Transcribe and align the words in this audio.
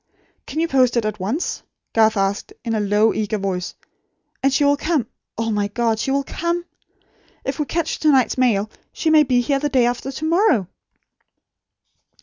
"Can 0.47 0.59
you 0.59 0.67
post 0.67 0.97
it 0.97 1.05
at 1.05 1.19
once?" 1.19 1.61
Garth 1.93 2.17
asked, 2.17 2.53
in 2.65 2.73
a 2.73 2.79
low, 2.79 3.13
eager 3.13 3.37
voice. 3.37 3.75
"And 4.41 4.51
she 4.51 4.63
will 4.63 4.75
come 4.75 5.05
oh, 5.37 5.51
my 5.51 5.67
God, 5.67 5.99
she 5.99 6.09
will 6.09 6.23
come! 6.23 6.65
If 7.45 7.59
we 7.59 7.65
catch 7.65 7.99
to 7.99 8.11
night's 8.11 8.35
mail, 8.35 8.71
she 8.91 9.11
may 9.11 9.21
be 9.21 9.41
here 9.41 9.59
the 9.59 9.69
day 9.69 9.85
after 9.85 10.11
to 10.11 10.25
morrow!" 10.25 10.67